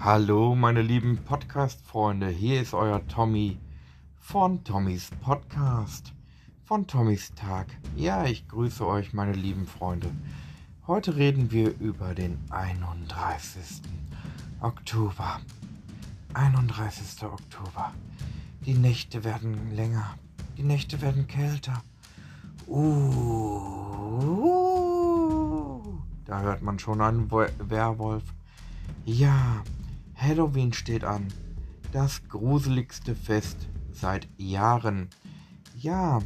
[0.00, 2.28] Hallo, meine lieben Podcast-Freunde.
[2.28, 3.58] Hier ist euer Tommy
[4.18, 6.12] von Tommys Podcast,
[6.64, 7.66] von Tommys Tag.
[7.96, 10.10] Ja, ich grüße euch, meine lieben Freunde.
[10.86, 13.80] Heute reden wir über den 31.
[14.60, 15.40] Oktober.
[16.34, 17.24] 31.
[17.24, 17.92] Oktober.
[18.66, 20.14] Die Nächte werden länger.
[20.58, 21.82] Die Nächte werden kälter.
[22.68, 22.86] Uh,
[26.26, 28.24] da hört man schon einen Werwolf.
[29.04, 29.62] Ja,
[30.26, 31.28] Halloween steht an.
[31.92, 35.08] Das gruseligste Fest seit Jahren.
[35.78, 36.20] Ja,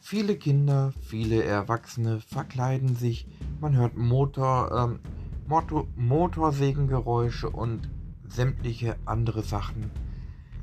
[0.00, 3.26] viele Kinder, viele Erwachsene verkleiden sich.
[3.60, 5.00] Man hört Motor, ähm,
[5.48, 7.90] Motor, Motorsägengeräusche und
[8.28, 9.90] sämtliche andere Sachen.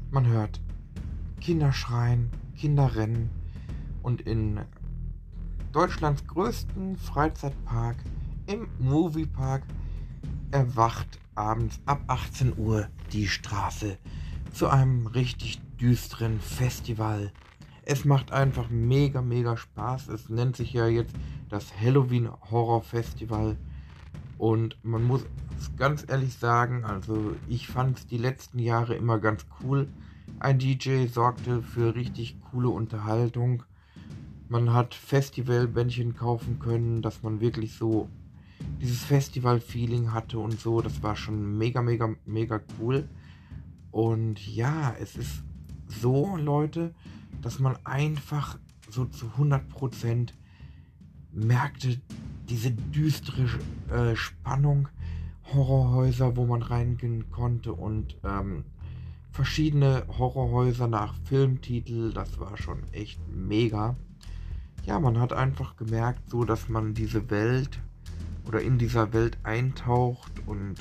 [0.10, 0.62] Man hört
[1.42, 3.30] Kinder schreien, Kinder rennen
[4.04, 4.62] und in
[5.74, 7.98] Deutschlands größten Freizeitpark,
[8.46, 9.64] im Moviepark,
[10.52, 13.98] erwacht abends ab 18 Uhr die Straße
[14.52, 17.32] zu einem richtig düsteren Festival.
[17.84, 20.10] Es macht einfach mega, mega Spaß.
[20.10, 21.16] Es nennt sich ja jetzt
[21.50, 23.56] das Halloween Horror Festival.
[24.38, 25.26] Und man muss
[25.78, 29.88] ganz ehrlich sagen, also ich fand es die letzten Jahre immer ganz cool.
[30.40, 33.64] Ein DJ sorgte für richtig coole Unterhaltung.
[34.50, 38.10] Man hat Festivalbändchen kaufen können, dass man wirklich so
[38.82, 40.82] dieses Festival-Feeling hatte und so.
[40.82, 43.08] Das war schon mega, mega, mega cool.
[43.92, 45.44] Und ja, es ist
[45.88, 46.94] so, Leute,
[47.42, 48.58] dass man einfach
[48.90, 50.30] so zu 100%
[51.32, 52.00] merkte,
[52.50, 53.48] diese düstere
[53.90, 54.88] äh, Spannung,
[55.54, 58.66] Horrorhäuser, wo man reingehen konnte und ähm,
[59.32, 63.96] verschiedene Horrorhäuser nach Filmtitel, das war schon echt mega.
[64.86, 67.80] Ja, man hat einfach gemerkt, so dass man diese Welt
[68.48, 70.76] oder in dieser Welt eintaucht und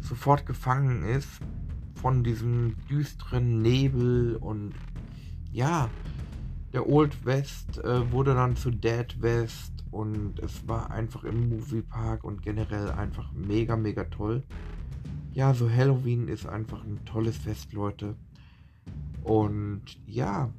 [0.00, 1.40] sofort gefangen ist
[1.94, 4.74] von diesem düsteren Nebel und
[5.52, 5.88] ja,
[6.72, 12.24] der Old West äh, wurde dann zu Dead West und es war einfach im Moviepark
[12.24, 14.42] und generell einfach mega, mega toll.
[15.34, 18.16] Ja, so Halloween ist einfach ein tolles Fest, Leute.
[19.22, 20.50] Und ja,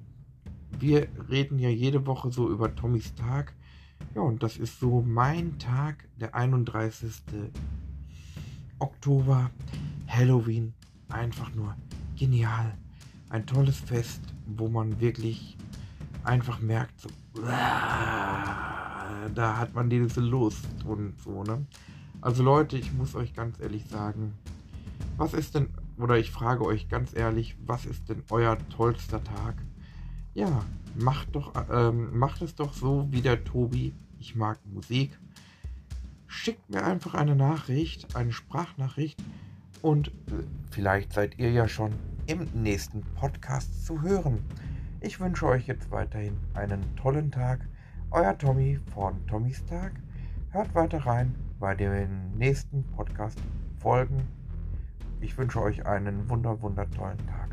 [0.80, 3.54] wir reden ja jede Woche so über Tommys Tag.
[4.16, 7.24] Ja, und das ist so mein Tag, der 31.
[8.80, 9.50] Oktober,
[10.08, 10.74] Halloween.
[11.10, 11.76] Einfach nur
[12.18, 12.78] genial.
[13.30, 15.58] Ein tolles Fest, wo man wirklich
[16.24, 17.10] einfach merkt, so,
[19.36, 21.66] da hat man diese Lust und so, ne?
[22.22, 24.34] Also Leute, ich muss euch ganz ehrlich sagen,
[25.18, 29.56] was ist denn, oder ich frage euch ganz ehrlich, was ist denn euer tollster Tag?
[30.34, 33.94] Ja, macht doch, ähm, macht es doch so wie der Tobi.
[34.20, 35.20] Ich mag Musik.
[36.26, 39.22] Schickt mir einfach eine Nachricht, eine Sprachnachricht
[39.84, 41.94] und äh, vielleicht seid ihr ja schon
[42.26, 44.40] im nächsten Podcast zu hören.
[45.02, 47.68] Ich wünsche euch jetzt weiterhin einen tollen Tag.
[48.10, 49.92] Euer Tommy von Tommys Tag.
[50.50, 54.22] Hört weiter rein bei den nächsten Podcast-Folgen.
[55.22, 57.53] Ich wünsche euch einen wunder, wundertollen Tag.